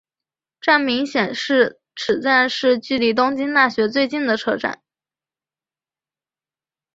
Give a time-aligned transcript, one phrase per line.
[0.59, 4.81] 站名显示此站是距离东京大学最近的车站。